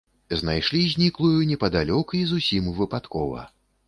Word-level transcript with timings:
Знайшлі 0.39 0.79
зніклую 0.93 1.43
непадалёк 1.51 2.13
і 2.21 2.21
зусім 2.31 2.71
выпадкова. 2.79 3.45